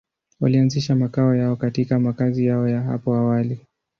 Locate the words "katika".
1.55-1.99